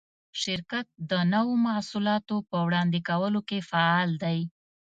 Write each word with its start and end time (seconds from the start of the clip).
شرکت 0.41 0.85
د 1.09 1.11
نوو 1.33 1.53
محصولاتو 1.67 2.35
په 2.49 2.57
وړاندې 2.65 2.99
کولو 3.09 3.41
کې 3.49 3.67
فعال 3.71 4.09
دی. 4.23 4.39